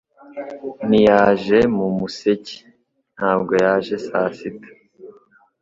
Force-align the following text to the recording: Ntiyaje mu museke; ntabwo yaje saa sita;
Ntiyaje 0.87 1.57
mu 1.77 1.87
museke; 1.97 2.57
ntabwo 3.15 3.51
yaje 3.63 3.95
saa 4.07 4.29
sita; 4.37 4.69